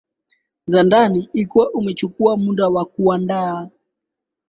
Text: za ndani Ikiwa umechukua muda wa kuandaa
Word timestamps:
za 0.67 0.83
ndani 0.83 1.29
Ikiwa 1.33 1.71
umechukua 1.73 2.37
muda 2.37 2.67
wa 2.69 2.85
kuandaa 2.85 3.69